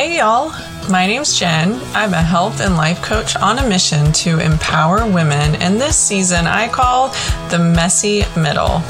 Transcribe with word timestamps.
Hey, 0.00 0.16
y'all. 0.16 0.50
My 0.88 1.06
name's 1.06 1.38
Jen. 1.38 1.78
I'm 1.92 2.14
a 2.14 2.22
health 2.22 2.62
and 2.62 2.78
life 2.78 3.02
coach 3.02 3.36
on 3.36 3.58
a 3.58 3.68
mission 3.68 4.12
to 4.12 4.38
empower 4.38 5.04
women, 5.06 5.56
and 5.56 5.78
this 5.78 5.94
season 5.94 6.46
I 6.46 6.68
call 6.68 7.10
the 7.50 7.58
messy 7.58 8.24
middle. 8.34 8.80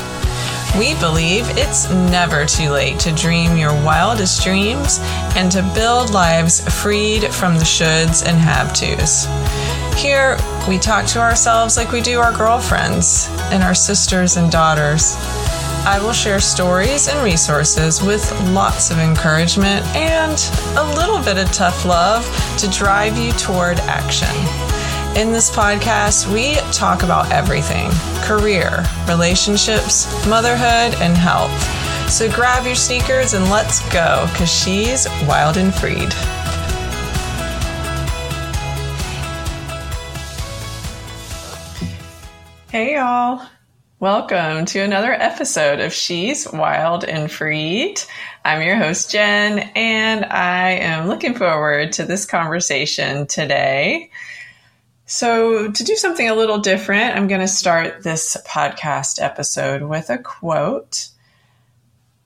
We 0.78 0.94
believe 1.00 1.46
it's 1.58 1.90
never 1.90 2.46
too 2.46 2.70
late 2.70 3.00
to 3.00 3.12
dream 3.12 3.56
your 3.56 3.72
wildest 3.84 4.44
dreams 4.44 5.00
and 5.34 5.50
to 5.50 5.68
build 5.74 6.10
lives 6.10 6.60
freed 6.80 7.24
from 7.34 7.54
the 7.54 7.64
shoulds 7.64 8.24
and 8.24 8.38
have 8.38 8.72
tos. 8.72 9.26
Here, 10.00 10.38
we 10.68 10.78
talk 10.78 11.06
to 11.06 11.18
ourselves 11.18 11.76
like 11.76 11.90
we 11.90 12.02
do 12.02 12.20
our 12.20 12.32
girlfriends 12.32 13.26
and 13.50 13.64
our 13.64 13.74
sisters 13.74 14.36
and 14.36 14.48
daughters. 14.48 15.16
I 15.82 15.98
will 15.98 16.12
share 16.12 16.40
stories 16.40 17.08
and 17.08 17.24
resources 17.24 18.02
with 18.02 18.30
lots 18.50 18.90
of 18.90 18.98
encouragement 18.98 19.84
and 19.96 20.38
a 20.76 20.94
little 20.94 21.22
bit 21.22 21.38
of 21.38 21.50
tough 21.52 21.86
love 21.86 22.22
to 22.58 22.68
drive 22.68 23.16
you 23.16 23.32
toward 23.32 23.78
action. 23.80 24.28
In 25.18 25.32
this 25.32 25.50
podcast, 25.50 26.32
we 26.32 26.56
talk 26.70 27.02
about 27.02 27.32
everything 27.32 27.90
career, 28.22 28.84
relationships, 29.08 30.06
motherhood, 30.28 30.94
and 31.00 31.16
health. 31.16 31.50
So 32.10 32.30
grab 32.30 32.66
your 32.66 32.74
sneakers 32.74 33.32
and 33.32 33.48
let's 33.50 33.80
go, 33.90 34.28
because 34.30 34.52
she's 34.52 35.08
wild 35.26 35.56
and 35.56 35.74
freed. 35.74 36.12
Hey, 42.70 42.94
y'all. 42.94 43.48
Welcome 44.00 44.64
to 44.64 44.78
another 44.78 45.12
episode 45.12 45.78
of 45.78 45.92
She's 45.92 46.50
Wild 46.50 47.04
and 47.04 47.30
Freed. 47.30 48.00
I'm 48.42 48.62
your 48.62 48.76
host, 48.76 49.10
Jen, 49.10 49.58
and 49.76 50.24
I 50.24 50.70
am 50.70 51.06
looking 51.06 51.34
forward 51.34 51.92
to 51.92 52.06
this 52.06 52.24
conversation 52.24 53.26
today. 53.26 54.10
So, 55.04 55.70
to 55.70 55.84
do 55.84 55.96
something 55.96 56.26
a 56.26 56.34
little 56.34 56.60
different, 56.60 57.14
I'm 57.14 57.28
going 57.28 57.42
to 57.42 57.46
start 57.46 58.02
this 58.02 58.38
podcast 58.46 59.20
episode 59.20 59.82
with 59.82 60.08
a 60.08 60.16
quote. 60.16 61.10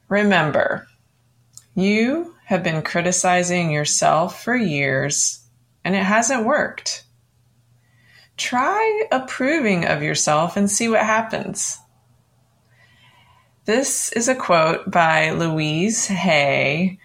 Remember, 0.09 0.86
you 1.75 2.36
have 2.44 2.62
been 2.62 2.83
criticizing 2.83 3.72
yourself 3.72 4.44
for 4.44 4.55
years, 4.55 5.41
and 5.83 5.97
it 5.97 6.05
hasn't 6.05 6.47
worked 6.47 7.03
try 8.37 9.05
approving 9.13 9.87
of 9.87 10.03
yourself 10.03 10.57
and 10.57 10.71
see 10.71 10.89
what 10.89 11.01
happens. 11.01 11.79
This 13.65 14.13
is 14.13 14.29
a 14.29 14.35
quote 14.35 14.91
by 14.91 15.31
Louise 15.31 16.07
Hay, 16.07 16.99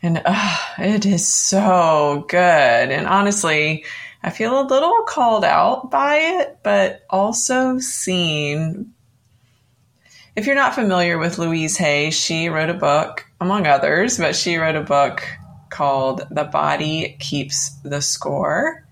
and 0.00 0.22
uh, 0.24 0.58
it 0.78 1.04
is 1.04 1.26
so 1.26 2.24
good. 2.28 2.38
And 2.38 3.06
honestly, 3.06 3.84
I 4.22 4.30
feel 4.30 4.60
a 4.60 4.66
little 4.66 5.02
called 5.08 5.44
out 5.44 5.90
by 5.90 6.16
it, 6.16 6.58
but 6.62 7.02
also 7.10 7.78
seen. 7.78 8.94
If 10.36 10.46
you're 10.46 10.54
not 10.54 10.74
familiar 10.76 11.18
with 11.18 11.38
Louise 11.38 11.76
Hay, 11.78 12.10
she 12.12 12.48
wrote 12.48 12.70
a 12.70 12.74
book, 12.74 13.26
among 13.40 13.66
others, 13.66 14.18
but 14.18 14.36
she 14.36 14.56
wrote 14.56 14.76
a 14.76 14.82
book 14.82 15.24
called 15.68 16.22
The 16.30 16.44
Body 16.44 17.16
Keeps 17.18 17.70
the 17.82 18.00
Score. 18.00 18.84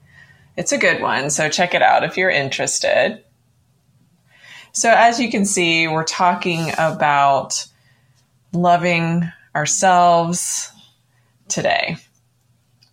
It's 0.57 0.73
a 0.73 0.79
good 0.79 1.03
one, 1.03 1.31
so 1.31 1.49
check 1.49 1.75
it 1.75 1.83
out 1.83 2.05
if 2.05 2.17
you're 2.17 2.31
interested. 2.31 3.23
So, 4.73 4.91
as 4.91 5.21
you 5.21 5.31
can 5.31 5.45
see, 5.45 5.89
we're 5.89 6.05
talking 6.05 6.71
about 6.79 7.67
loving 8.53 9.31
ourselves 9.55 10.71
today. 11.49 11.97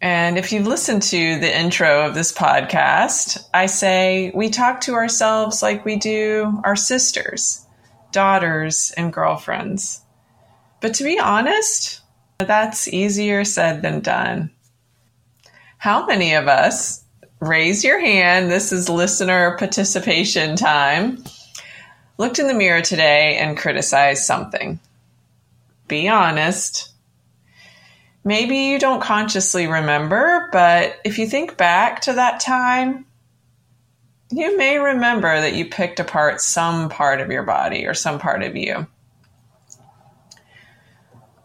And 0.02 0.38
if 0.38 0.52
you've 0.52 0.68
listened 0.68 1.02
to 1.04 1.40
the 1.40 1.58
intro 1.58 2.06
of 2.06 2.14
this 2.14 2.34
podcast, 2.34 3.48
I 3.54 3.68
say 3.68 4.32
we 4.36 4.50
talk 4.50 4.82
to 4.82 4.96
ourselves 4.96 5.62
like 5.62 5.86
we 5.86 5.96
do 5.96 6.60
our 6.66 6.76
sisters, 6.76 7.66
daughters, 8.12 8.94
and 8.98 9.14
girlfriends. 9.14 10.02
But 10.82 10.96
to 10.96 11.06
be 11.06 11.20
honest, 11.20 12.02
that's 12.40 12.90
easier 12.90 13.46
said 13.46 13.82
than 13.82 14.02
done. 14.02 14.52
How 15.78 16.06
many 16.06 16.34
of 16.34 16.50
us 16.50 17.03
raise 17.48 17.84
your 17.84 18.00
hand. 18.00 18.50
This 18.50 18.72
is 18.72 18.90
listener 18.90 19.58
participation 19.58 20.56
time. 20.56 21.24
Looked 22.18 22.40
in 22.40 22.48
the 22.48 22.54
mirror 22.54 22.82
today 22.82 23.38
and 23.38 23.58
criticized 23.58 24.24
something. 24.24 24.80
Be 25.88 26.08
honest. 26.08 26.92
Maybe 28.24 28.58
you 28.58 28.80
don't 28.80 29.02
consciously 29.02 29.68
remember, 29.68 30.48
but 30.54 31.00
if 31.04 31.18
you 31.18 31.28
think 31.28 31.58
back 31.58 32.02
to 32.02 32.14
that 32.14 32.40
time, 32.40 33.06
you 34.32 34.58
may 34.58 34.78
remember 34.78 35.42
that 35.42 35.54
you 35.54 35.66
picked 35.66 36.00
apart 36.00 36.40
some 36.40 36.88
part 36.88 37.20
of 37.20 37.30
your 37.30 37.44
body 37.44 37.86
or 37.86 37.94
some 37.94 38.20
part 38.20 38.42
of 38.42 38.56
you. 38.56 38.88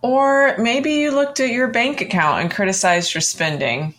Or 0.01 0.57
maybe 0.59 0.93
you 0.93 1.11
looked 1.11 1.41
at 1.41 1.51
your 1.51 1.69
bank 1.69 2.01
account 2.01 2.43
and 2.43 2.51
criticized 2.51 3.13
your 3.13 3.21
spending. 3.21 3.95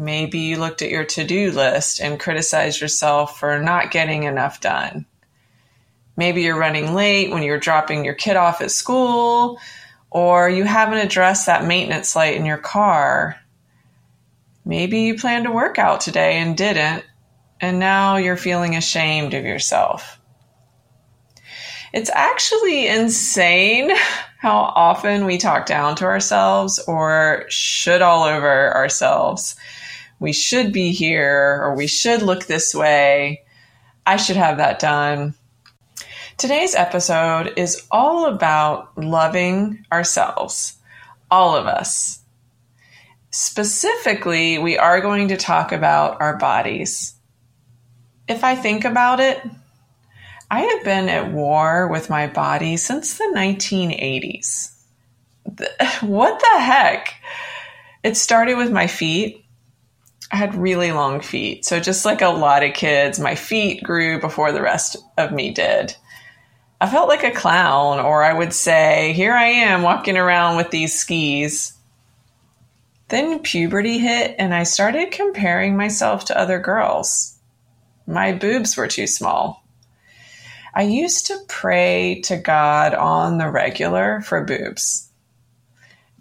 Maybe 0.00 0.38
you 0.38 0.56
looked 0.56 0.80
at 0.80 0.88
your 0.88 1.04
to 1.04 1.24
do 1.24 1.50
list 1.50 2.00
and 2.00 2.18
criticized 2.18 2.80
yourself 2.80 3.38
for 3.38 3.60
not 3.60 3.90
getting 3.90 4.22
enough 4.22 4.58
done. 4.58 5.04
Maybe 6.16 6.40
you're 6.40 6.58
running 6.58 6.94
late 6.94 7.30
when 7.30 7.42
you're 7.42 7.58
dropping 7.58 8.06
your 8.06 8.14
kid 8.14 8.34
off 8.34 8.62
at 8.62 8.70
school, 8.70 9.60
or 10.10 10.48
you 10.48 10.64
haven't 10.64 11.06
addressed 11.06 11.44
that 11.44 11.66
maintenance 11.66 12.16
light 12.16 12.34
in 12.34 12.46
your 12.46 12.56
car. 12.56 13.36
Maybe 14.64 15.02
you 15.02 15.18
planned 15.18 15.44
to 15.44 15.52
work 15.52 15.78
out 15.78 16.00
today 16.00 16.38
and 16.38 16.56
didn't, 16.56 17.04
and 17.60 17.78
now 17.78 18.16
you're 18.16 18.38
feeling 18.38 18.76
ashamed 18.76 19.34
of 19.34 19.44
yourself. 19.44 20.18
It's 21.92 22.10
actually 22.14 22.88
insane 22.88 23.90
how 24.38 24.56
often 24.56 25.26
we 25.26 25.36
talk 25.36 25.66
down 25.66 25.96
to 25.96 26.06
ourselves 26.06 26.78
or 26.78 27.44
should 27.50 28.00
all 28.00 28.22
over 28.22 28.74
ourselves 28.74 29.56
we 30.20 30.32
should 30.32 30.72
be 30.72 30.92
here 30.92 31.60
or 31.62 31.74
we 31.74 31.86
should 31.86 32.22
look 32.22 32.44
this 32.46 32.74
way. 32.74 33.42
I 34.06 34.16
should 34.16 34.36
have 34.36 34.58
that 34.58 34.78
done. 34.78 35.34
Today's 36.36 36.74
episode 36.74 37.54
is 37.56 37.86
all 37.90 38.26
about 38.26 38.96
loving 38.96 39.84
ourselves, 39.90 40.76
all 41.30 41.56
of 41.56 41.66
us. 41.66 42.20
Specifically, 43.30 44.58
we 44.58 44.76
are 44.76 45.00
going 45.00 45.28
to 45.28 45.36
talk 45.36 45.72
about 45.72 46.20
our 46.20 46.36
bodies. 46.36 47.14
If 48.28 48.44
I 48.44 48.56
think 48.56 48.84
about 48.84 49.20
it, 49.20 49.42
I 50.50 50.60
have 50.60 50.84
been 50.84 51.08
at 51.08 51.32
war 51.32 51.88
with 51.88 52.10
my 52.10 52.26
body 52.26 52.76
since 52.76 53.16
the 53.16 53.32
1980s. 53.34 54.76
What 56.02 56.40
the 56.40 56.60
heck? 56.60 57.14
It 58.02 58.16
started 58.16 58.56
with 58.56 58.72
my 58.72 58.86
feet. 58.86 59.39
I 60.30 60.36
had 60.36 60.54
really 60.54 60.92
long 60.92 61.20
feet. 61.20 61.64
So 61.64 61.80
just 61.80 62.04
like 62.04 62.22
a 62.22 62.28
lot 62.28 62.62
of 62.62 62.74
kids, 62.74 63.18
my 63.18 63.34
feet 63.34 63.82
grew 63.82 64.20
before 64.20 64.52
the 64.52 64.62
rest 64.62 64.96
of 65.18 65.32
me 65.32 65.50
did. 65.50 65.96
I 66.80 66.88
felt 66.88 67.08
like 67.08 67.24
a 67.24 67.30
clown, 67.30 67.98
or 67.98 68.22
I 68.22 68.32
would 68.32 68.54
say, 68.54 69.12
here 69.12 69.34
I 69.34 69.46
am 69.46 69.82
walking 69.82 70.16
around 70.16 70.56
with 70.56 70.70
these 70.70 70.98
skis. 70.98 71.74
Then 73.08 73.40
puberty 73.40 73.98
hit, 73.98 74.36
and 74.38 74.54
I 74.54 74.62
started 74.62 75.10
comparing 75.10 75.76
myself 75.76 76.26
to 76.26 76.38
other 76.38 76.60
girls. 76.60 77.36
My 78.06 78.32
boobs 78.32 78.76
were 78.76 78.88
too 78.88 79.06
small. 79.06 79.64
I 80.72 80.82
used 80.82 81.26
to 81.26 81.38
pray 81.48 82.20
to 82.24 82.36
God 82.36 82.94
on 82.94 83.38
the 83.38 83.50
regular 83.50 84.20
for 84.20 84.44
boobs. 84.44 85.10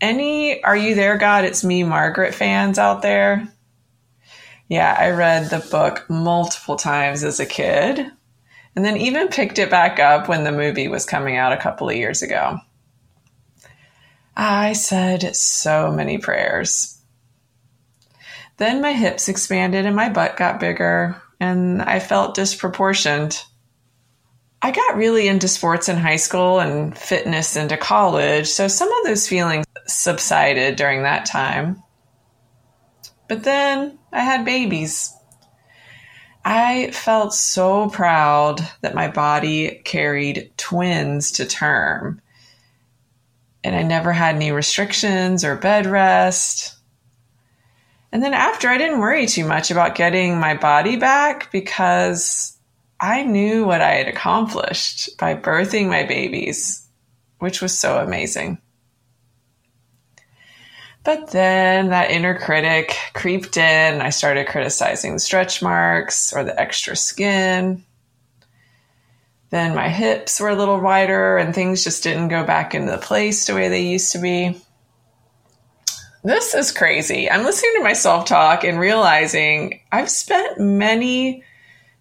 Any 0.02 0.64
Are 0.64 0.76
You 0.76 0.96
There, 0.96 1.18
God? 1.18 1.46
It's 1.46 1.64
Me, 1.64 1.84
Margaret 1.84 2.34
fans 2.34 2.80
out 2.80 3.02
there? 3.02 3.48
Yeah, 4.70 4.96
I 4.98 5.10
read 5.10 5.50
the 5.50 5.68
book 5.72 6.06
multiple 6.10 6.76
times 6.76 7.24
as 7.24 7.40
a 7.40 7.46
kid 7.46 8.12
and 8.76 8.86
then 8.86 8.98
even 8.98 9.28
picked 9.28 9.60
it 9.60 9.70
back 9.70 10.00
up 10.00 10.30
when 10.30 10.44
the 10.44 10.52
movie 10.52 10.88
was 10.88 11.06
coming 11.06 11.36
out 11.36 11.52
a 11.52 11.58
couple 11.58 11.90
of 11.90 11.96
years 11.96 12.22
ago. 12.22 12.60
I 14.38 14.74
said 14.74 15.36
so 15.36 15.92
many 15.92 16.18
prayers. 16.18 17.02
Then 18.58 18.82
my 18.82 18.94
hips 18.94 19.28
expanded 19.28 19.86
and 19.86 19.96
my 19.96 20.10
butt 20.10 20.38
got 20.38 20.60
bigger, 20.60 21.22
and 21.40 21.82
I 21.82 22.00
felt 22.00 22.36
disproportioned. 22.36 23.44
I 24.62 24.72
got 24.72 24.98
really 24.98 25.28
into 25.28 25.48
sports 25.48 25.90
in 25.90 25.98
high 25.98 26.18
school 26.18 26.60
and 26.60 26.98
fitness 26.98 27.56
into 27.56 27.76
college, 27.76 28.48
so 28.48 28.68
some 28.68 28.90
of 28.90 29.06
those 29.06 29.28
feelings 29.28 29.66
subsided 29.88 30.76
during 30.76 31.04
that 31.04 31.26
time. 31.26 31.82
But 33.30 33.44
then 33.44 33.98
I 34.12 34.20
had 34.20 34.44
babies. 34.44 35.16
I 36.44 36.90
felt 36.92 37.34
so 37.34 37.90
proud 37.90 38.60
that 38.82 38.96
my 38.96 39.08
body 39.08 39.82
carried 39.86 40.52
twins 40.58 41.32
to 41.34 41.46
term. 41.46 42.22
and 43.64 43.76
I 43.76 43.84
never 43.84 44.12
had 44.12 44.36
any 44.36 44.52
restrictions 44.52 45.44
or 45.44 45.56
bed 45.56 45.86
rest. 45.86 46.76
And 48.12 48.24
then 48.24 48.34
after, 48.34 48.70
I 48.70 48.78
didn't 48.78 49.00
worry 49.00 49.28
too 49.28 49.46
much 49.46 49.70
about 49.70 49.96
getting 49.96 50.40
my 50.40 50.56
body 50.56 50.96
back 50.96 51.52
because 51.52 52.58
I 53.00 53.24
knew 53.24 53.66
what 53.66 53.82
I 53.82 53.94
had 53.96 54.08
accomplished 54.08 55.18
by 55.18 55.36
birthing 55.36 55.88
my 55.88 56.04
babies, 56.04 56.88
which 57.40 57.62
was 57.62 57.78
so 57.78 58.00
amazing. 58.00 58.60
But 61.10 61.32
then 61.32 61.90
that 61.90 62.12
inner 62.12 62.38
critic 62.38 62.96
creeped 63.16 63.58
in. 63.58 64.00
I 64.00 64.12
started 64.12 64.46
criticizing 64.46 65.14
the 65.14 65.20
stretch 65.20 65.60
marks 65.60 66.32
or 66.32 66.44
the 66.44 66.62
extra 66.62 66.96
skin. 66.96 67.84
Then 69.50 69.74
my 69.74 69.90
hips 69.90 70.40
were 70.40 70.50
a 70.50 70.56
little 70.56 70.80
wider 70.80 71.38
and 71.40 71.56
things 71.56 71.84
just 71.84 72.04
didn't 72.04 72.28
go 72.28 72.46
back 72.46 72.76
into 72.76 72.92
the 72.92 73.00
place 73.00 73.48
the 73.48 73.56
way 73.56 73.70
they 73.70 73.88
used 73.88 74.12
to 74.12 74.20
be. 74.20 74.62
This 76.24 76.54
is 76.54 76.72
crazy. 76.72 77.28
I'm 77.28 77.44
listening 77.44 77.74
to 77.78 77.84
myself 77.84 78.28
talk 78.28 78.64
and 78.64 78.80
realizing 78.80 79.82
I've 79.92 80.12
spent 80.12 80.60
many, 80.60 81.44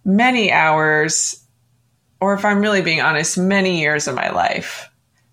many 0.05 0.53
hours, 0.53 1.43
or 2.21 2.35
if 2.35 2.45
I'm 2.45 2.61
really 2.61 2.83
being 2.83 3.01
honest, 3.01 3.39
many 3.39 3.81
years 3.81 4.07
of 4.07 4.15
my 4.15 4.29
life 4.29 4.88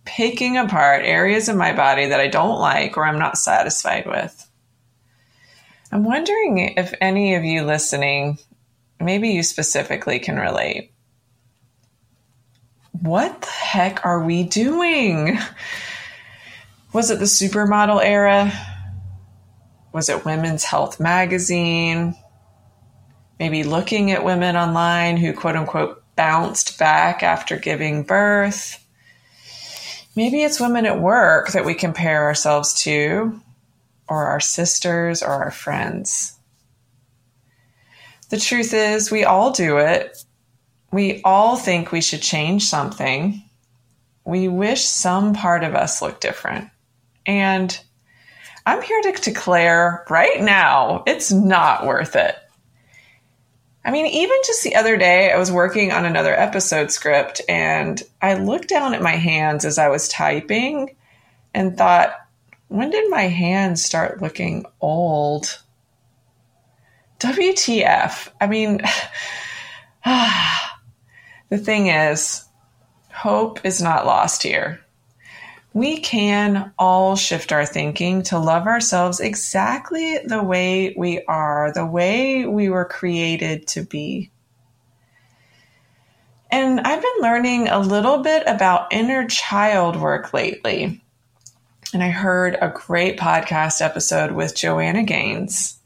picking 0.05 0.57
apart 0.57 1.03
areas 1.03 1.49
of 1.49 1.57
my 1.57 1.73
body 1.73 2.07
that 2.07 2.19
I 2.19 2.27
don't 2.27 2.59
like 2.59 2.95
or 2.97 3.05
I'm 3.05 3.19
not 3.19 3.37
satisfied 3.37 4.05
with. 4.05 4.49
I'm 5.91 6.03
wondering 6.03 6.59
if 6.59 6.93
any 7.01 7.35
of 7.35 7.43
you 7.43 7.63
listening, 7.63 8.37
maybe 8.99 9.29
you 9.29 9.43
specifically 9.43 10.19
can 10.19 10.37
relate. 10.37 10.91
What 13.01 13.41
the 13.41 13.47
heck 13.47 14.05
are 14.05 14.23
we 14.23 14.43
doing? 14.43 15.37
Was 16.93 17.11
it 17.11 17.19
the 17.19 17.25
supermodel 17.25 18.01
era? 18.03 18.51
Was 19.91 20.09
it 20.09 20.25
Women's 20.25 20.63
Health 20.63 20.99
magazine? 20.99 22.15
Maybe 23.39 23.63
looking 23.63 24.11
at 24.11 24.23
women 24.23 24.55
online 24.55 25.17
who 25.17 25.33
quote 25.33 25.55
unquote 25.55 26.03
bounced 26.15 26.79
back 26.79 27.21
after 27.21 27.57
giving 27.57 28.03
birth. 28.03 28.84
Maybe 30.15 30.43
it's 30.43 30.59
women 30.59 30.85
at 30.85 30.99
work 30.99 31.51
that 31.51 31.65
we 31.65 31.73
compare 31.73 32.23
ourselves 32.23 32.73
to, 32.83 33.41
or 34.07 34.25
our 34.27 34.39
sisters 34.39 35.21
or 35.21 35.31
our 35.31 35.51
friends. 35.51 36.37
The 38.29 38.37
truth 38.37 38.73
is, 38.73 39.11
we 39.11 39.23
all 39.23 39.51
do 39.51 39.77
it. 39.77 40.17
We 40.91 41.21
all 41.23 41.57
think 41.57 41.91
we 41.91 42.01
should 42.01 42.21
change 42.21 42.63
something. 42.63 43.43
We 44.23 44.47
wish 44.47 44.85
some 44.85 45.33
part 45.33 45.63
of 45.63 45.75
us 45.75 46.01
looked 46.01 46.21
different. 46.21 46.69
And 47.25 47.77
I'm 48.65 48.81
here 48.81 49.01
to 49.01 49.11
declare 49.21 50.05
right 50.09 50.41
now 50.41 51.03
it's 51.05 51.31
not 51.31 51.85
worth 51.85 52.15
it. 52.15 52.35
I 53.85 53.91
mean, 53.91 54.07
even 54.07 54.35
just 54.47 54.63
the 54.63 54.75
other 54.75 54.97
day, 54.97 55.31
I 55.31 55.37
was 55.37 55.51
working 55.51 55.91
on 55.91 56.05
another 56.05 56.33
episode 56.33 56.91
script 56.91 57.39
and 57.47 58.01
I 58.19 58.33
looked 58.33 58.67
down 58.67 58.95
at 58.95 59.01
my 59.01 59.11
hands 59.11 59.63
as 59.63 59.77
I 59.77 59.89
was 59.89 60.09
typing 60.09 60.95
and 61.53 61.77
thought, 61.77 62.15
when 62.67 62.89
did 62.89 63.11
my 63.11 63.23
hands 63.23 63.85
start 63.85 64.23
looking 64.23 64.65
old? 64.81 65.61
WTF. 67.19 68.29
I 68.41 68.47
mean, 68.47 68.81
the 71.49 71.57
thing 71.59 71.87
is, 71.87 72.43
hope 73.11 73.63
is 73.63 73.83
not 73.83 74.07
lost 74.07 74.41
here 74.41 74.84
we 75.75 75.99
can 75.99 76.71
all 76.79 77.17
shift 77.17 77.51
our 77.51 77.65
thinking 77.65 78.23
to 78.23 78.39
love 78.39 78.65
ourselves 78.65 79.19
exactly 79.19 80.19
the 80.19 80.41
way 80.41 80.95
we 80.97 81.21
are, 81.25 81.73
the 81.73 81.85
way 81.85 82.45
we 82.45 82.69
were 82.69 82.85
created 82.85 83.67
to 83.67 83.83
be. 83.83 84.31
And 86.49 86.79
I've 86.79 87.01
been 87.01 87.21
learning 87.21 87.67
a 87.67 87.81
little 87.81 88.19
bit 88.19 88.43
about 88.47 88.93
inner 88.93 89.27
child 89.27 89.97
work 89.97 90.33
lately. 90.33 91.03
And 91.93 92.01
I 92.01 92.07
heard 92.07 92.57
a 92.61 92.69
great 92.73 93.19
podcast 93.19 93.81
episode 93.81 94.31
with 94.31 94.55
Joanna 94.55 95.03
Gaines. 95.03 95.77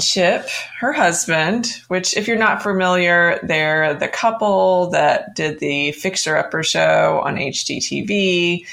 Chip, 0.00 0.48
her 0.80 0.94
husband, 0.94 1.68
which, 1.88 2.16
if 2.16 2.26
you're 2.26 2.38
not 2.38 2.62
familiar, 2.62 3.38
they're 3.42 3.92
the 3.92 4.08
couple 4.08 4.88
that 4.90 5.36
did 5.36 5.60
the 5.60 5.92
Fixer 5.92 6.38
Upper 6.38 6.62
show 6.62 7.20
on 7.22 7.36
HGTV. 7.36 8.64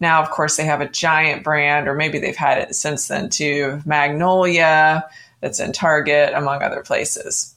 Now, 0.00 0.22
of 0.22 0.30
course, 0.30 0.56
they 0.56 0.64
have 0.64 0.80
a 0.80 0.88
giant 0.88 1.44
brand, 1.44 1.86
or 1.86 1.94
maybe 1.94 2.18
they've 2.18 2.34
had 2.34 2.58
it 2.58 2.74
since 2.74 3.08
then 3.08 3.28
too, 3.28 3.82
Magnolia, 3.84 5.06
that's 5.40 5.60
in 5.60 5.72
Target, 5.72 6.32
among 6.34 6.62
other 6.62 6.82
places. 6.82 7.54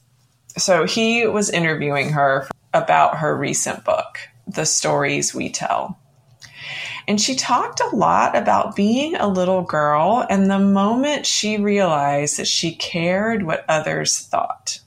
So 0.56 0.84
he 0.84 1.26
was 1.26 1.50
interviewing 1.50 2.10
her 2.10 2.46
about 2.74 3.18
her 3.18 3.36
recent 3.36 3.84
book, 3.84 4.18
The 4.46 4.66
Stories 4.66 5.34
We 5.34 5.48
Tell. 5.48 5.98
And 7.06 7.20
she 7.20 7.34
talked 7.34 7.80
a 7.80 7.94
lot 7.94 8.36
about 8.36 8.76
being 8.76 9.14
a 9.14 9.28
little 9.28 9.62
girl 9.62 10.26
and 10.30 10.50
the 10.50 10.58
moment 10.58 11.26
she 11.26 11.58
realized 11.58 12.38
that 12.38 12.46
she 12.46 12.74
cared 12.74 13.42
what 13.42 13.64
others 13.68 14.18
thought. 14.18 14.80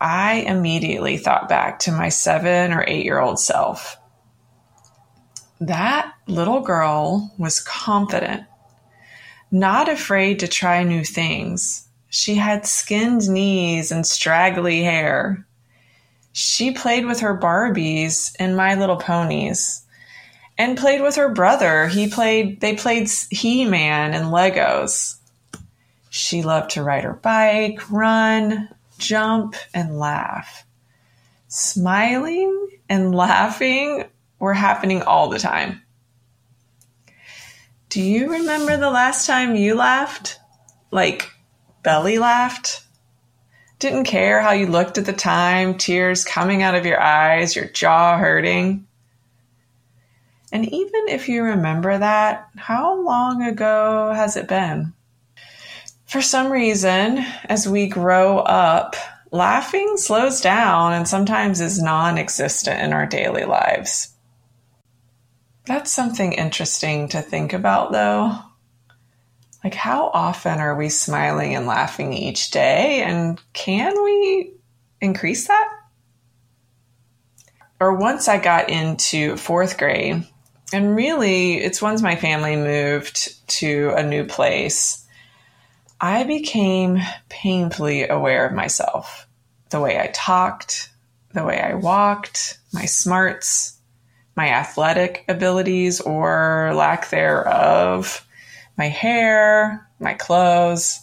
I 0.00 0.44
immediately 0.46 1.16
thought 1.16 1.48
back 1.48 1.80
to 1.80 1.92
my 1.92 2.08
seven 2.08 2.72
or 2.72 2.84
eight 2.86 3.04
year 3.04 3.20
old 3.20 3.40
self 3.40 3.99
that 5.60 6.14
little 6.26 6.60
girl 6.60 7.32
was 7.38 7.60
confident, 7.60 8.44
not 9.50 9.88
afraid 9.88 10.40
to 10.40 10.48
try 10.48 10.82
new 10.82 11.04
things. 11.04 11.86
She 12.08 12.36
had 12.36 12.66
skinned 12.66 13.28
knees 13.28 13.92
and 13.92 14.06
straggly 14.06 14.82
hair. 14.82 15.46
She 16.32 16.72
played 16.72 17.04
with 17.04 17.20
her 17.20 17.36
Barbies 17.36 18.34
and 18.38 18.56
My 18.56 18.74
Little 18.74 18.96
Ponies 18.96 19.84
and 20.56 20.78
played 20.78 21.02
with 21.02 21.16
her 21.16 21.28
brother. 21.28 21.86
He 21.88 22.08
played 22.08 22.60
they 22.60 22.74
played 22.74 23.10
He-Man 23.30 24.14
and 24.14 24.26
Legos. 24.26 25.16
She 26.08 26.42
loved 26.42 26.70
to 26.70 26.82
ride 26.82 27.04
her 27.04 27.12
bike, 27.12 27.90
run, 27.90 28.68
jump 28.98 29.56
and 29.74 29.98
laugh. 29.98 30.64
Smiling 31.48 32.68
and 32.88 33.14
laughing 33.14 34.04
were 34.40 34.54
happening 34.54 35.02
all 35.02 35.28
the 35.28 35.38
time. 35.38 35.82
Do 37.90 38.02
you 38.02 38.32
remember 38.32 38.76
the 38.76 38.90
last 38.90 39.26
time 39.26 39.54
you 39.54 39.74
laughed? 39.74 40.38
Like 40.90 41.30
belly 41.82 42.18
laughed? 42.18 42.84
Didn't 43.78 44.04
care 44.04 44.40
how 44.40 44.52
you 44.52 44.66
looked 44.66 44.98
at 44.98 45.06
the 45.06 45.12
time, 45.12 45.78
tears 45.78 46.24
coming 46.24 46.62
out 46.62 46.74
of 46.74 46.84
your 46.84 47.00
eyes, 47.00 47.54
your 47.56 47.66
jaw 47.66 48.18
hurting. 48.18 48.86
And 50.52 50.66
even 50.66 51.08
if 51.08 51.28
you 51.28 51.42
remember 51.42 51.96
that, 51.96 52.48
how 52.56 53.00
long 53.00 53.42
ago 53.42 54.12
has 54.14 54.36
it 54.36 54.48
been? 54.48 54.92
For 56.06 56.20
some 56.20 56.50
reason, 56.52 57.24
as 57.44 57.68
we 57.68 57.86
grow 57.86 58.38
up, 58.38 58.96
laughing 59.30 59.96
slows 59.96 60.40
down 60.40 60.92
and 60.92 61.06
sometimes 61.06 61.60
is 61.60 61.80
non 61.80 62.18
existent 62.18 62.80
in 62.80 62.92
our 62.92 63.06
daily 63.06 63.44
lives. 63.44 64.09
That's 65.66 65.92
something 65.92 66.32
interesting 66.32 67.08
to 67.08 67.22
think 67.22 67.52
about, 67.52 67.92
though. 67.92 68.38
Like, 69.62 69.74
how 69.74 70.08
often 70.08 70.58
are 70.58 70.74
we 70.74 70.88
smiling 70.88 71.54
and 71.54 71.66
laughing 71.66 72.12
each 72.12 72.50
day? 72.50 73.02
And 73.02 73.40
can 73.52 74.02
we 74.02 74.52
increase 75.00 75.46
that? 75.48 75.68
Or 77.78 77.94
once 77.94 78.28
I 78.28 78.38
got 78.38 78.68
into 78.70 79.36
fourth 79.36 79.78
grade, 79.78 80.26
and 80.72 80.94
really, 80.94 81.54
it's 81.58 81.82
once 81.82 82.00
my 82.00 82.16
family 82.16 82.56
moved 82.56 83.46
to 83.58 83.92
a 83.96 84.02
new 84.02 84.24
place, 84.24 85.06
I 86.00 86.24
became 86.24 86.98
painfully 87.28 88.08
aware 88.08 88.46
of 88.46 88.54
myself 88.54 89.26
the 89.70 89.80
way 89.80 89.98
I 89.98 90.08
talked, 90.12 90.90
the 91.32 91.44
way 91.44 91.60
I 91.60 91.74
walked, 91.74 92.58
my 92.72 92.86
smarts, 92.86 93.79
my 94.40 94.48
athletic 94.48 95.22
abilities 95.28 96.00
or 96.00 96.72
lack 96.74 97.10
thereof, 97.10 98.26
my 98.78 98.88
hair, 98.88 99.86
my 99.98 100.14
clothes. 100.14 100.98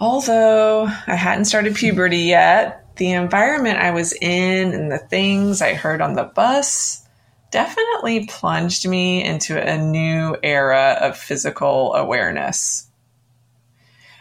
Although 0.00 0.84
I 1.06 1.14
hadn't 1.14 1.44
started 1.44 1.74
puberty 1.74 2.20
yet, 2.20 2.96
the 2.96 3.10
environment 3.10 3.78
I 3.78 3.90
was 3.90 4.14
in 4.14 4.72
and 4.72 4.90
the 4.90 4.96
things 4.96 5.60
I 5.60 5.74
heard 5.74 6.00
on 6.00 6.14
the 6.14 6.24
bus 6.24 7.06
definitely 7.50 8.24
plunged 8.24 8.88
me 8.88 9.22
into 9.22 9.60
a 9.60 9.76
new 9.76 10.38
era 10.42 10.96
of 11.02 11.18
physical 11.18 11.92
awareness. 11.92 12.86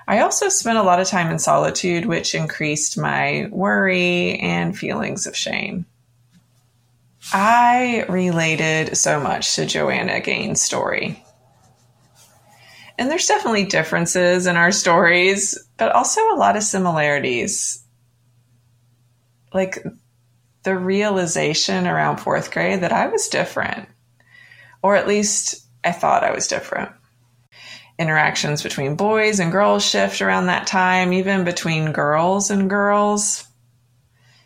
I 0.06 0.20
also 0.20 0.50
spent 0.50 0.80
a 0.80 0.84
lot 0.84 1.00
of 1.00 1.08
time 1.08 1.32
in 1.32 1.40
solitude, 1.40 2.08
which 2.08 2.36
increased 2.36 2.98
my 2.98 3.48
worry 3.52 4.38
and 4.40 4.78
feelings 4.78 5.26
of 5.26 5.34
shame. 5.34 5.86
I 7.34 8.06
related 8.10 8.98
so 8.98 9.20
much 9.20 9.56
to 9.56 9.66
Joanna 9.66 10.20
Gaines' 10.20 10.62
story. 10.62 11.24
And 12.98 13.10
there's 13.10 13.26
definitely 13.26 13.66
differences 13.66 14.48
in 14.48 14.58
our 14.58 14.72
stories, 14.72 15.58
but 15.78 15.92
also 15.92 16.22
a 16.22 16.36
lot 16.36 16.58
of 16.58 16.64
similarities. 16.64 17.84
Like 19.54 19.84
the 20.64 20.78
realization 20.78 21.88
around 21.88 22.18
fourth 22.18 22.52
grade 22.52 22.82
that 22.82 22.94
I 22.94 23.08
was 23.08 23.28
different, 23.28 23.90
or 24.84 24.96
at 24.96 25.08
least 25.08 25.66
I 25.84 25.92
thought 25.92 26.24
I 26.24 26.32
was 26.32 26.48
different. 26.48 26.92
Interactions 27.98 28.62
between 28.62 28.96
boys 28.96 29.40
and 29.40 29.52
girls 29.52 29.84
shift 29.86 30.22
around 30.22 30.48
that 30.48 30.68
time, 30.68 31.14
even 31.14 31.44
between 31.44 31.92
girls 31.92 32.52
and 32.52 32.70
girls. 32.70 33.46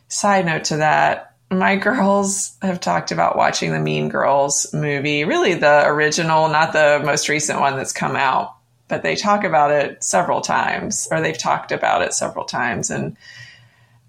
Side 0.08 0.46
note 0.46 0.66
to 0.66 0.78
that, 0.78 1.35
my 1.52 1.76
girls 1.76 2.58
have 2.62 2.80
talked 2.80 3.12
about 3.12 3.38
watching 3.38 3.72
the 3.72 3.80
Mean 3.80 4.10
Girls 4.10 4.74
movie, 4.74 5.24
really 5.26 5.54
the 5.54 5.86
original, 5.86 6.50
not 6.50 6.74
the 6.74 7.02
most 7.04 7.30
recent 7.30 7.60
one 7.60 7.76
that's 7.76 7.94
come 7.94 8.16
out, 8.16 8.56
but 8.88 9.04
they 9.04 9.16
talk 9.16 9.44
about 9.44 9.72
it 9.72 10.04
several 10.04 10.42
times, 10.42 11.08
or 11.12 11.22
they've 11.22 11.38
talked 11.38 11.72
about 11.72 12.02
it 12.02 12.14
several 12.14 12.46
times. 12.46 12.90
And 12.90 13.16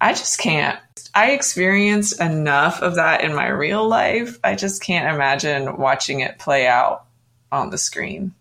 I 0.01 0.13
just 0.13 0.39
can't. 0.39 0.79
I 1.15 1.33
experienced 1.33 2.21
enough 2.21 2.83
of 2.83 2.97
that 2.97 3.23
in 3.23 3.35
my 3.35 3.49
real 3.49 3.87
life. 3.87 4.39
I 4.43 4.55
just 4.55 4.83
can't 4.83 5.15
imagine 5.15 5.77
watching 5.77 6.21
it 6.21 6.39
play 6.39 6.67
out 6.67 7.05
on 7.53 7.71
the 7.71 7.79
screen. 7.79 8.35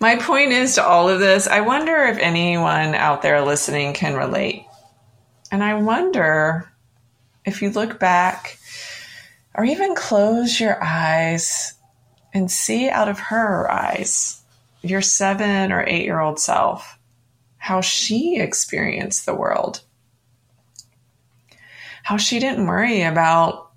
My 0.00 0.16
point 0.16 0.52
is 0.52 0.74
to 0.74 0.84
all 0.84 1.08
of 1.08 1.20
this, 1.20 1.46
I 1.46 1.60
wonder 1.60 1.94
if 2.04 2.18
anyone 2.18 2.94
out 2.94 3.22
there 3.22 3.42
listening 3.42 3.94
can 3.94 4.14
relate. 4.14 4.66
And 5.50 5.62
I 5.62 5.74
wonder 5.74 6.70
if 7.44 7.62
you 7.62 7.70
look 7.70 7.98
back 7.98 8.58
or 9.54 9.64
even 9.64 9.94
close 9.94 10.58
your 10.58 10.82
eyes 10.82 11.74
and 12.32 12.50
see 12.50 12.88
out 12.88 13.08
of 13.08 13.18
her 13.18 13.70
eyes 13.70 14.42
your 14.82 15.00
seven 15.00 15.72
or 15.72 15.84
eight 15.86 16.04
year 16.04 16.20
old 16.20 16.38
self, 16.38 16.98
how 17.56 17.80
she 17.80 18.38
experienced 18.38 19.24
the 19.24 19.34
world, 19.34 19.80
how 22.02 22.16
she 22.16 22.38
didn't 22.38 22.66
worry 22.66 23.02
about 23.02 23.70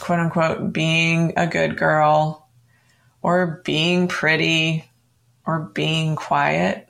quote 0.00 0.18
unquote 0.18 0.72
being 0.72 1.32
a 1.36 1.46
good 1.46 1.76
girl 1.76 2.48
or 3.22 3.62
being 3.64 4.08
pretty 4.08 4.84
or 5.46 5.60
being 5.60 6.16
quiet. 6.16 6.88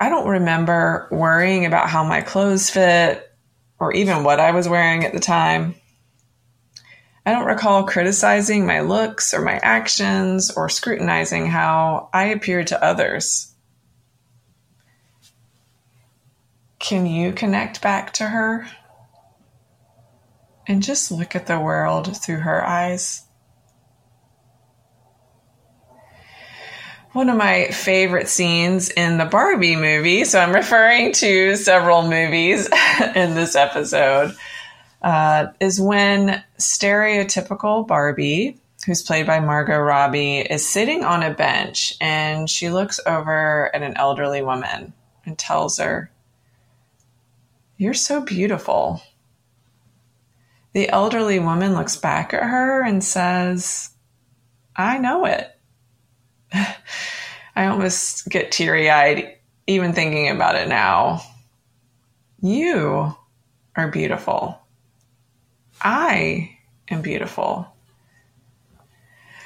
I 0.00 0.08
don't 0.08 0.28
remember 0.28 1.08
worrying 1.10 1.66
about 1.66 1.88
how 1.88 2.04
my 2.04 2.20
clothes 2.20 2.68
fit 2.70 3.30
or 3.84 3.92
even 3.92 4.24
what 4.24 4.40
I 4.40 4.52
was 4.52 4.66
wearing 4.66 5.04
at 5.04 5.12
the 5.12 5.20
time. 5.20 5.74
I 7.26 7.32
don't 7.32 7.44
recall 7.44 7.84
criticizing 7.84 8.64
my 8.64 8.80
looks 8.80 9.34
or 9.34 9.42
my 9.42 9.60
actions 9.62 10.50
or 10.50 10.70
scrutinizing 10.70 11.46
how 11.46 12.08
I 12.14 12.24
appeared 12.24 12.68
to 12.68 12.82
others. 12.82 13.54
Can 16.78 17.04
you 17.04 17.32
connect 17.32 17.82
back 17.82 18.14
to 18.14 18.24
her? 18.24 18.66
And 20.66 20.82
just 20.82 21.10
look 21.10 21.36
at 21.36 21.46
the 21.46 21.60
world 21.60 22.16
through 22.16 22.40
her 22.40 22.66
eyes. 22.66 23.23
One 27.14 27.30
of 27.30 27.36
my 27.36 27.68
favorite 27.68 28.28
scenes 28.28 28.90
in 28.90 29.18
the 29.18 29.24
Barbie 29.24 29.76
movie. 29.76 30.24
So 30.24 30.40
I'm 30.40 30.52
referring 30.52 31.12
to 31.12 31.54
several 31.54 32.02
movies 32.02 32.68
in 33.14 33.34
this 33.34 33.54
episode. 33.54 34.36
Uh, 35.00 35.46
is 35.60 35.80
when 35.80 36.42
stereotypical 36.58 37.86
Barbie, 37.86 38.58
who's 38.84 39.02
played 39.02 39.26
by 39.26 39.38
Margot 39.38 39.78
Robbie, 39.78 40.40
is 40.40 40.68
sitting 40.68 41.04
on 41.04 41.22
a 41.22 41.32
bench 41.32 41.94
and 42.00 42.50
she 42.50 42.68
looks 42.68 42.98
over 43.06 43.70
at 43.74 43.82
an 43.82 43.96
elderly 43.96 44.42
woman 44.42 44.92
and 45.24 45.38
tells 45.38 45.78
her, 45.78 46.10
You're 47.76 47.94
so 47.94 48.22
beautiful. 48.22 49.02
The 50.72 50.88
elderly 50.88 51.38
woman 51.38 51.74
looks 51.74 51.96
back 51.96 52.34
at 52.34 52.42
her 52.42 52.82
and 52.82 53.04
says, 53.04 53.90
I 54.74 54.98
know 54.98 55.26
it. 55.26 55.53
I 57.56 57.66
almost 57.66 58.28
get 58.28 58.52
teary 58.52 58.90
eyed 58.90 59.36
even 59.66 59.92
thinking 59.92 60.28
about 60.28 60.56
it 60.56 60.68
now. 60.68 61.22
You 62.40 63.14
are 63.76 63.88
beautiful. 63.88 64.58
I 65.80 66.58
am 66.90 67.02
beautiful. 67.02 67.68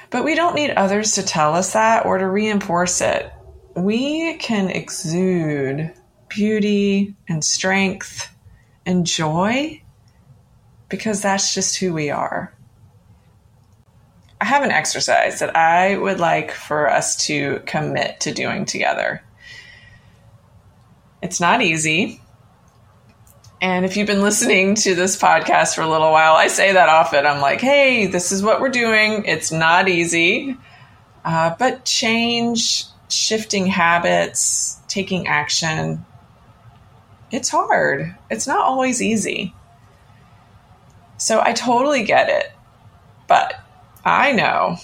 But 0.09 0.25
we 0.25 0.35
don't 0.35 0.55
need 0.55 0.71
others 0.71 1.13
to 1.13 1.23
tell 1.23 1.55
us 1.55 1.73
that 1.73 2.05
or 2.05 2.17
to 2.17 2.27
reinforce 2.27 3.01
it. 3.01 3.31
We 3.75 4.35
can 4.35 4.69
exude 4.69 5.93
beauty 6.27 7.15
and 7.27 7.43
strength 7.43 8.33
and 8.85 9.05
joy 9.05 9.81
because 10.89 11.21
that's 11.21 11.53
just 11.53 11.77
who 11.77 11.93
we 11.93 12.09
are. 12.09 12.53
I 14.41 14.45
have 14.45 14.63
an 14.63 14.71
exercise 14.71 15.39
that 15.39 15.55
I 15.55 15.97
would 15.97 16.19
like 16.19 16.51
for 16.51 16.89
us 16.89 17.25
to 17.27 17.61
commit 17.65 18.21
to 18.21 18.33
doing 18.33 18.65
together. 18.65 19.21
It's 21.21 21.39
not 21.39 21.61
easy. 21.61 22.21
And 23.61 23.83
if 23.83 23.97
you've 23.97 24.07
been 24.07 24.21
listening 24.21 24.75
to 24.75 24.95
this 24.95 25.21
podcast 25.21 25.75
for 25.75 25.81
a 25.81 25.89
little 25.89 26.11
while, 26.11 26.35
I 26.35 26.47
say 26.47 26.71
that 26.71 26.87
often. 26.87 27.25
I'm 27.25 27.41
like, 27.41 27.59
hey, 27.59 28.07
this 28.07 28.31
is 28.31 28.41
what 28.41 28.61
we're 28.61 28.69
doing. 28.69 29.25
It's 29.25 29.51
not 29.51 29.89
easy. 29.89 30.55
Uh, 31.25 31.53
but 31.59 31.83
change, 31.83 32.85
shifting 33.09 33.67
habits, 33.67 34.79
taking 34.87 35.27
action, 35.27 36.05
it's 37.31 37.49
hard. 37.49 38.15
It's 38.29 38.47
not 38.47 38.65
always 38.65 39.01
easy. 39.01 39.53
So 41.17 41.41
I 41.41 41.53
totally 41.53 42.03
get 42.03 42.29
it. 42.29 42.51
But 43.27 43.53
I 44.05 44.31
know, 44.31 44.77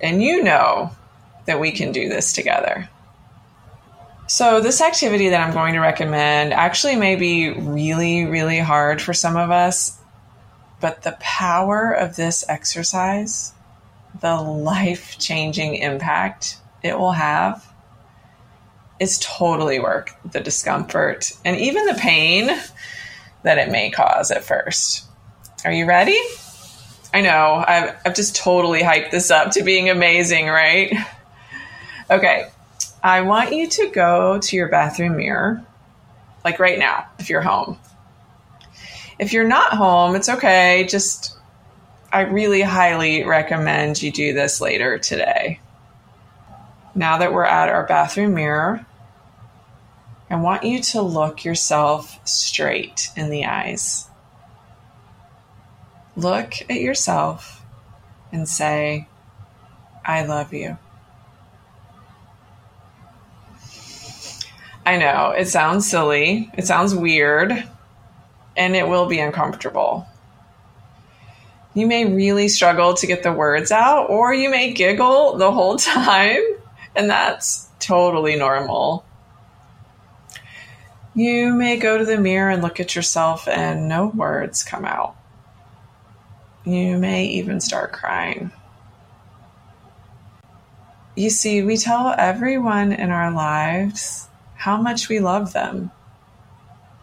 and 0.00 0.22
you 0.22 0.42
know, 0.42 0.90
that 1.46 1.60
we 1.60 1.72
can 1.72 1.92
do 1.92 2.08
this 2.08 2.32
together. 2.32 2.88
So, 4.26 4.60
this 4.60 4.80
activity 4.80 5.30
that 5.30 5.40
I'm 5.40 5.52
going 5.52 5.74
to 5.74 5.80
recommend 5.80 6.52
actually 6.52 6.94
may 6.94 7.16
be 7.16 7.50
really, 7.50 8.26
really 8.26 8.60
hard 8.60 9.02
for 9.02 9.12
some 9.12 9.36
of 9.36 9.50
us, 9.50 9.98
but 10.80 11.02
the 11.02 11.16
power 11.18 11.90
of 11.90 12.14
this 12.14 12.44
exercise, 12.48 13.52
the 14.20 14.36
life 14.36 15.18
changing 15.18 15.74
impact 15.74 16.58
it 16.82 16.96
will 16.96 17.12
have, 17.12 17.66
is 19.00 19.18
totally 19.18 19.80
worth 19.80 20.14
the 20.30 20.40
discomfort 20.40 21.32
and 21.44 21.56
even 21.56 21.86
the 21.86 21.94
pain 21.94 22.50
that 23.42 23.58
it 23.58 23.70
may 23.70 23.90
cause 23.90 24.30
at 24.30 24.44
first. 24.44 25.06
Are 25.64 25.72
you 25.72 25.86
ready? 25.86 26.18
I 27.12 27.20
know. 27.22 27.64
I've, 27.66 27.96
I've 28.04 28.14
just 28.14 28.36
totally 28.36 28.82
hyped 28.82 29.10
this 29.10 29.30
up 29.30 29.52
to 29.52 29.62
being 29.62 29.90
amazing, 29.90 30.46
right? 30.46 30.94
Okay. 32.10 32.48
I 33.02 33.22
want 33.22 33.52
you 33.52 33.66
to 33.68 33.88
go 33.88 34.38
to 34.38 34.56
your 34.56 34.68
bathroom 34.68 35.16
mirror, 35.16 35.64
like 36.44 36.58
right 36.58 36.78
now, 36.78 37.06
if 37.18 37.30
you're 37.30 37.40
home. 37.40 37.78
If 39.18 39.32
you're 39.32 39.48
not 39.48 39.72
home, 39.72 40.14
it's 40.16 40.28
okay. 40.28 40.86
Just, 40.88 41.36
I 42.12 42.22
really 42.22 42.62
highly 42.62 43.24
recommend 43.24 44.02
you 44.02 44.12
do 44.12 44.32
this 44.32 44.60
later 44.60 44.98
today. 44.98 45.60
Now 46.94 47.18
that 47.18 47.32
we're 47.32 47.44
at 47.44 47.68
our 47.70 47.86
bathroom 47.86 48.34
mirror, 48.34 48.84
I 50.28 50.36
want 50.36 50.64
you 50.64 50.82
to 50.82 51.02
look 51.02 51.44
yourself 51.44 52.20
straight 52.26 53.08
in 53.16 53.30
the 53.30 53.46
eyes. 53.46 54.09
Look 56.16 56.54
at 56.68 56.80
yourself 56.80 57.64
and 58.32 58.48
say, 58.48 59.08
I 60.04 60.24
love 60.24 60.52
you. 60.52 60.76
I 64.84 64.96
know 64.96 65.30
it 65.30 65.46
sounds 65.46 65.88
silly, 65.88 66.50
it 66.56 66.66
sounds 66.66 66.94
weird, 66.94 67.52
and 68.56 68.74
it 68.74 68.88
will 68.88 69.06
be 69.06 69.20
uncomfortable. 69.20 70.06
You 71.74 71.86
may 71.86 72.12
really 72.12 72.48
struggle 72.48 72.94
to 72.94 73.06
get 73.06 73.22
the 73.22 73.32
words 73.32 73.70
out, 73.70 74.10
or 74.10 74.34
you 74.34 74.50
may 74.50 74.72
giggle 74.72 75.36
the 75.36 75.52
whole 75.52 75.76
time, 75.78 76.42
and 76.96 77.08
that's 77.08 77.68
totally 77.78 78.36
normal. 78.36 79.04
You 81.14 81.54
may 81.54 81.76
go 81.76 81.98
to 81.98 82.04
the 82.04 82.18
mirror 82.18 82.50
and 82.50 82.62
look 82.62 82.80
at 82.80 82.96
yourself, 82.96 83.46
and 83.46 83.88
no 83.88 84.06
words 84.06 84.64
come 84.64 84.84
out. 84.84 85.16
You 86.64 86.98
may 86.98 87.26
even 87.26 87.60
start 87.60 87.92
crying. 87.92 88.52
You 91.16 91.30
see, 91.30 91.62
we 91.62 91.76
tell 91.76 92.14
everyone 92.18 92.92
in 92.92 93.10
our 93.10 93.32
lives 93.32 94.28
how 94.54 94.80
much 94.80 95.08
we 95.08 95.20
love 95.20 95.52
them, 95.52 95.90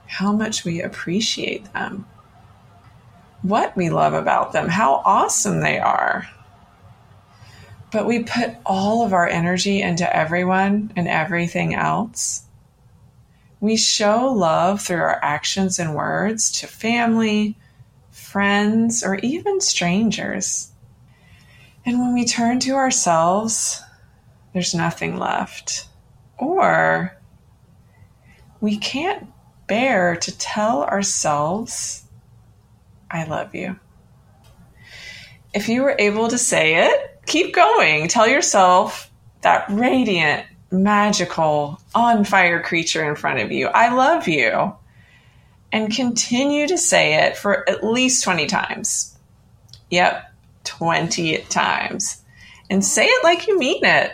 how 0.07 0.31
much 0.31 0.63
we 0.63 0.81
appreciate 0.81 1.71
them. 1.73 2.05
what 3.41 3.75
we 3.75 3.89
love 3.89 4.13
about 4.13 4.51
them, 4.51 4.67
how 4.67 5.01
awesome 5.05 5.61
they 5.61 5.79
are. 5.79 6.27
But 7.91 8.05
we 8.05 8.23
put 8.23 8.51
all 8.65 9.05
of 9.05 9.13
our 9.13 9.27
energy 9.27 9.81
into 9.81 10.13
everyone 10.15 10.91
and 10.95 11.07
everything 11.07 11.73
else. 11.73 12.43
We 13.59 13.77
show 13.77 14.27
love 14.27 14.81
through 14.81 14.97
our 14.97 15.19
actions 15.23 15.79
and 15.79 15.95
words 15.95 16.51
to 16.59 16.67
family, 16.67 17.55
friends, 18.17 19.03
or 19.03 19.15
even 19.15 19.61
strangers. 19.61 20.71
And 21.85 21.99
when 21.99 22.13
we 22.13 22.25
turn 22.25 22.59
to 22.61 22.71
ourselves, 22.71 23.81
there's 24.53 24.73
nothing 24.73 25.17
left. 25.17 25.87
Or 26.37 27.15
we 28.59 28.77
can't 28.77 29.27
bear 29.67 30.15
to 30.17 30.37
tell 30.37 30.83
ourselves, 30.83 32.03
I 33.09 33.23
love 33.25 33.53
you. 33.55 33.79
If 35.53 35.69
you 35.69 35.83
were 35.83 35.95
able 35.97 36.27
to 36.27 36.37
say 36.37 36.87
it, 36.87 37.21
keep 37.25 37.53
going. 37.53 38.07
Tell 38.07 38.27
yourself 38.27 39.09
that 39.41 39.69
radiant, 39.69 40.45
magical, 40.71 41.79
on 41.95 42.25
fire 42.25 42.61
creature 42.61 43.07
in 43.07 43.15
front 43.15 43.39
of 43.39 43.51
you, 43.51 43.67
I 43.67 43.93
love 43.93 44.27
you. 44.27 44.75
And 45.71 45.93
continue 45.93 46.67
to 46.67 46.77
say 46.77 47.25
it 47.25 47.37
for 47.37 47.69
at 47.69 47.83
least 47.83 48.23
20 48.23 48.45
times. 48.47 49.17
Yep, 49.89 50.31
20 50.63 51.37
times. 51.49 52.23
And 52.69 52.83
say 52.83 53.05
it 53.05 53.23
like 53.23 53.47
you 53.47 53.57
mean 53.59 53.83
it. 53.83 54.13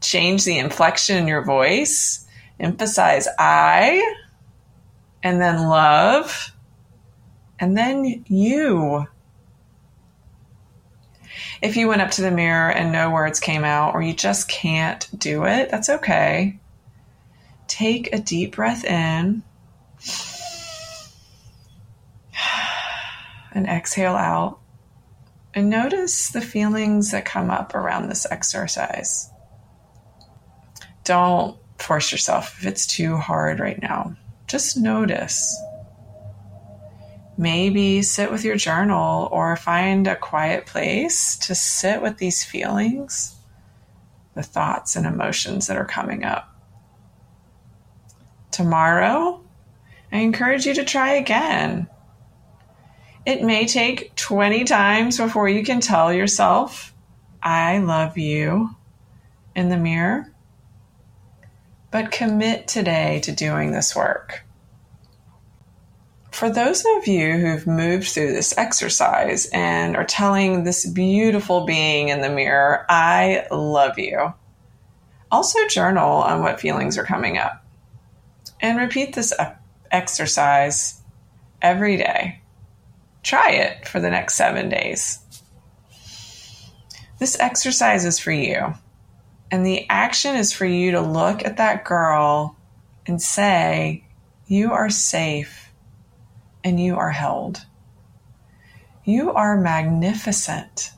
Change 0.00 0.44
the 0.44 0.58
inflection 0.58 1.16
in 1.16 1.28
your 1.28 1.44
voice. 1.44 2.26
Emphasize 2.58 3.26
I, 3.38 4.16
and 5.22 5.40
then 5.40 5.68
love, 5.68 6.52
and 7.58 7.76
then 7.76 8.24
you. 8.28 9.06
If 11.60 11.76
you 11.76 11.88
went 11.88 12.02
up 12.02 12.10
to 12.12 12.22
the 12.22 12.30
mirror 12.30 12.70
and 12.70 12.92
no 12.92 13.10
words 13.10 13.40
came 13.40 13.64
out, 13.64 13.94
or 13.94 14.02
you 14.02 14.12
just 14.12 14.48
can't 14.48 15.08
do 15.16 15.44
it, 15.44 15.70
that's 15.70 15.88
okay. 15.88 16.58
Take 17.68 18.12
a 18.12 18.18
deep 18.18 18.56
breath 18.56 18.84
in 18.84 19.42
and 23.54 23.66
exhale 23.66 24.14
out. 24.14 24.58
And 25.54 25.68
notice 25.68 26.30
the 26.30 26.40
feelings 26.40 27.10
that 27.10 27.24
come 27.24 27.50
up 27.50 27.74
around 27.74 28.08
this 28.08 28.26
exercise. 28.30 29.30
Don't 31.04 31.58
force 31.78 32.12
yourself 32.12 32.56
if 32.58 32.66
it's 32.66 32.86
too 32.86 33.16
hard 33.16 33.60
right 33.60 33.80
now. 33.80 34.16
Just 34.46 34.76
notice. 34.76 35.56
Maybe 37.36 38.02
sit 38.02 38.30
with 38.30 38.44
your 38.44 38.56
journal 38.56 39.28
or 39.32 39.56
find 39.56 40.06
a 40.06 40.16
quiet 40.16 40.66
place 40.66 41.36
to 41.38 41.54
sit 41.54 42.00
with 42.00 42.18
these 42.18 42.44
feelings, 42.44 43.34
the 44.34 44.42
thoughts 44.42 44.96
and 44.96 45.06
emotions 45.06 45.66
that 45.66 45.76
are 45.76 45.84
coming 45.84 46.24
up. 46.24 46.48
Tomorrow, 48.50 49.42
I 50.12 50.18
encourage 50.18 50.66
you 50.66 50.74
to 50.74 50.84
try 50.84 51.14
again. 51.14 51.88
It 53.24 53.42
may 53.42 53.66
take 53.66 54.14
20 54.16 54.64
times 54.64 55.18
before 55.18 55.48
you 55.48 55.64
can 55.64 55.80
tell 55.80 56.12
yourself, 56.12 56.92
I 57.42 57.78
love 57.78 58.18
you 58.18 58.76
in 59.54 59.68
the 59.68 59.76
mirror 59.76 60.32
but 61.92 62.10
commit 62.10 62.66
today 62.66 63.20
to 63.20 63.30
doing 63.30 63.70
this 63.70 63.94
work. 63.94 64.44
For 66.32 66.48
those 66.48 66.84
of 66.96 67.06
you 67.06 67.36
who've 67.36 67.66
moved 67.66 68.08
through 68.08 68.32
this 68.32 68.56
exercise 68.56 69.46
and 69.52 69.94
are 69.94 70.04
telling 70.04 70.64
this 70.64 70.86
beautiful 70.86 71.66
being 71.66 72.08
in 72.08 72.22
the 72.22 72.30
mirror, 72.30 72.86
I 72.88 73.46
love 73.50 73.98
you, 73.98 74.32
also 75.30 75.58
journal 75.68 76.22
on 76.22 76.40
what 76.40 76.58
feelings 76.58 76.96
are 76.96 77.04
coming 77.04 77.36
up 77.36 77.62
and 78.60 78.78
repeat 78.78 79.14
this 79.14 79.34
exercise 79.90 81.02
every 81.60 81.98
day. 81.98 82.40
Try 83.22 83.50
it 83.50 83.86
for 83.86 84.00
the 84.00 84.10
next 84.10 84.34
seven 84.34 84.68
days. 84.68 85.18
This 87.18 87.38
exercise 87.38 88.04
is 88.04 88.18
for 88.18 88.32
you. 88.32 88.74
And 89.50 89.64
the 89.64 89.86
action 89.88 90.34
is 90.34 90.52
for 90.52 90.64
you 90.64 90.92
to 90.92 91.00
look 91.00 91.44
at 91.44 91.58
that 91.58 91.84
girl 91.84 92.56
and 93.06 93.20
say, 93.20 94.04
You 94.46 94.72
are 94.72 94.90
safe 94.90 95.70
and 96.64 96.80
you 96.80 96.96
are 96.96 97.10
held. 97.10 97.64
You 99.04 99.32
are 99.32 99.60
magnificent. 99.60 100.92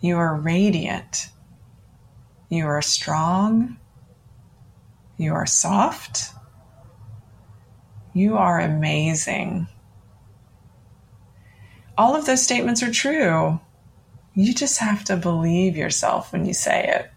You 0.00 0.16
are 0.16 0.34
radiant. 0.34 1.28
You 2.48 2.66
are 2.66 2.82
strong. 2.82 3.76
You 5.16 5.34
are 5.34 5.46
soft. 5.46 6.32
You 8.14 8.36
are 8.36 8.58
amazing. 8.58 9.68
All 12.00 12.16
of 12.16 12.24
those 12.24 12.42
statements 12.42 12.82
are 12.82 12.90
true. 12.90 13.60
You 14.34 14.54
just 14.54 14.78
have 14.78 15.04
to 15.04 15.18
believe 15.18 15.76
yourself 15.76 16.32
when 16.32 16.46
you 16.46 16.54
say 16.54 16.88
it 16.88 17.10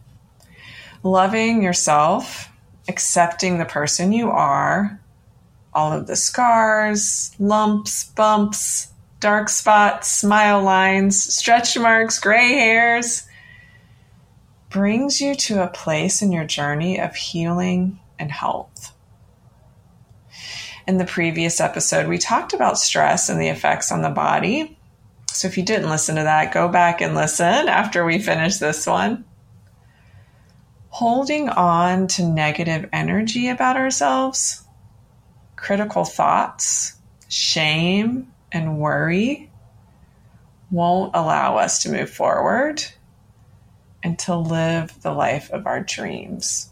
loving 1.03 1.63
yourself, 1.63 2.49
accepting 2.89 3.59
the 3.59 3.65
person 3.65 4.11
you 4.11 4.29
are, 4.29 4.99
all 5.73 5.93
of 5.93 6.07
the 6.07 6.17
scars, 6.17 7.33
lumps, 7.39 8.03
bumps, 8.03 8.91
dark 9.21 9.47
spots, 9.47 10.11
smile 10.11 10.61
lines, 10.61 11.33
stretch 11.33 11.79
marks, 11.79 12.19
gray 12.19 12.49
hairs, 12.49 13.25
brings 14.69 15.21
you 15.21 15.33
to 15.33 15.63
a 15.63 15.67
place 15.67 16.21
in 16.21 16.33
your 16.33 16.45
journey 16.45 16.99
of 16.99 17.15
healing 17.15 17.99
and 18.19 18.33
health. 18.33 18.92
In 20.85 20.97
the 20.97 21.05
previous 21.05 21.61
episode, 21.61 22.07
we 22.07 22.17
talked 22.17 22.53
about 22.53 22.77
stress 22.77 23.29
and 23.29 23.39
the 23.39 23.47
effects 23.47 23.91
on 23.91 24.01
the 24.01 24.09
body. 24.09 24.77
So 25.31 25.47
if 25.47 25.57
you 25.57 25.63
didn't 25.63 25.89
listen 25.89 26.15
to 26.17 26.23
that, 26.23 26.53
go 26.53 26.67
back 26.67 27.01
and 27.01 27.15
listen 27.15 27.45
after 27.69 28.05
we 28.05 28.19
finish 28.19 28.57
this 28.57 28.85
one 28.85 29.25
holding 30.93 31.49
on 31.49 32.05
to 32.07 32.23
negative 32.23 32.87
energy 32.93 33.47
about 33.47 33.75
ourselves, 33.75 34.63
critical 35.55 36.05
thoughts, 36.05 36.93
shame, 37.29 38.31
and 38.51 38.77
worry 38.77 39.49
won't 40.69 41.15
allow 41.15 41.57
us 41.57 41.81
to 41.81 41.91
move 41.91 42.11
forward 42.11 42.83
and 44.03 44.19
to 44.19 44.35
live 44.35 45.01
the 45.01 45.11
life 45.11 45.49
of 45.49 45.65
our 45.65 45.81
dreams. 45.81 46.69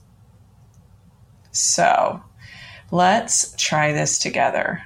So 1.52 2.22
let's 2.92 3.56
try 3.58 3.94
this 3.94 4.20
together. 4.20 4.84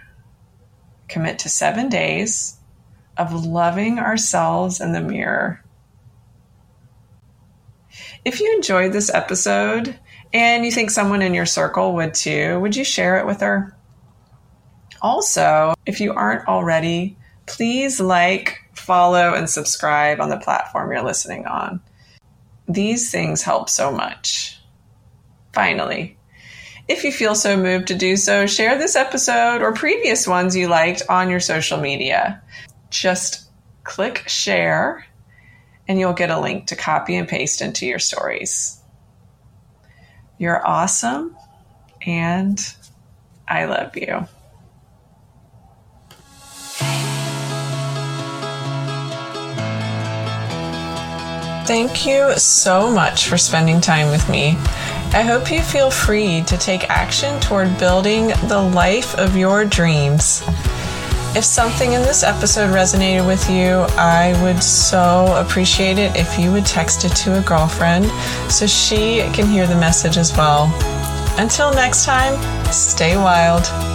Commit 1.07 1.39
to 1.39 1.49
seven 1.49 1.89
days 1.89 2.57
of 3.17 3.45
loving 3.45 3.99
ourselves 3.99 4.79
in 4.79 4.93
the 4.93 5.01
mirror 5.01 5.65
if 8.25 8.39
you 8.39 8.53
enjoyed 8.55 8.91
this 8.91 9.13
episode 9.13 9.97
and 10.33 10.65
you 10.65 10.71
think 10.71 10.89
someone 10.89 11.21
in 11.21 11.35
your 11.35 11.45
circle 11.45 11.93
would 11.93 12.15
too, 12.15 12.59
would 12.59 12.75
you 12.75 12.83
share 12.83 13.17
it 13.19 13.25
with 13.25 13.39
her? 13.41 13.77
Also, 15.01 15.75
if 15.85 16.01
you 16.01 16.11
aren't 16.13 16.47
already, 16.47 17.15
please 17.45 17.99
like, 17.99 18.57
follow, 18.73 19.35
and 19.35 19.47
subscribe 19.49 20.19
on 20.19 20.29
the 20.29 20.37
platform 20.37 20.91
you're 20.91 21.03
listening 21.03 21.45
on. 21.45 21.79
These 22.67 23.11
things 23.11 23.43
help 23.43 23.69
so 23.69 23.91
much. 23.91 24.59
Finally, 25.53 26.14
if 26.87 27.03
you 27.03 27.11
feel 27.11 27.35
so 27.35 27.57
moved 27.57 27.87
to 27.87 27.95
do 27.95 28.15
so, 28.15 28.45
share 28.45 28.77
this 28.77 28.95
episode 28.95 29.61
or 29.61 29.73
previous 29.73 30.27
ones 30.27 30.55
you 30.55 30.67
liked 30.67 31.01
on 31.09 31.29
your 31.29 31.39
social 31.39 31.79
media. 31.79 32.41
Just 32.89 33.49
click 33.83 34.27
share 34.27 35.05
and 35.87 35.99
you'll 35.99 36.13
get 36.13 36.31
a 36.31 36.39
link 36.39 36.67
to 36.67 36.75
copy 36.75 37.15
and 37.15 37.27
paste 37.27 37.61
into 37.61 37.85
your 37.85 37.99
stories. 37.99 38.79
You're 40.37 40.65
awesome, 40.65 41.35
and 42.05 42.59
I 43.47 43.65
love 43.65 43.95
you. 43.95 44.27
Thank 51.65 52.05
you 52.05 52.37
so 52.37 52.91
much 52.91 53.27
for 53.27 53.37
spending 53.37 53.81
time 53.81 54.11
with 54.11 54.29
me. 54.29 54.55
I 55.15 55.21
hope 55.21 55.49
you 55.49 55.61
feel 55.61 55.89
free 55.89 56.41
to 56.41 56.57
take 56.57 56.89
action 56.89 57.39
toward 57.39 57.77
building 57.77 58.33
the 58.49 58.59
life 58.61 59.15
of 59.15 59.37
your 59.37 59.63
dreams. 59.63 60.43
If 61.37 61.45
something 61.45 61.93
in 61.93 62.01
this 62.01 62.21
episode 62.21 62.67
resonated 62.73 63.25
with 63.25 63.49
you, 63.49 63.85
I 63.97 64.37
would 64.43 64.61
so 64.61 65.33
appreciate 65.37 65.99
it 65.99 66.17
if 66.17 66.37
you 66.37 66.51
would 66.51 66.65
text 66.65 67.05
it 67.05 67.15
to 67.23 67.39
a 67.39 67.41
girlfriend 67.41 68.07
so 68.51 68.67
she 68.67 69.19
can 69.31 69.47
hear 69.47 69.65
the 69.65 69.75
message 69.75 70.17
as 70.17 70.35
well. 70.35 70.65
Until 71.39 71.73
next 71.73 72.03
time, 72.03 72.35
stay 72.73 73.15
wild. 73.15 73.94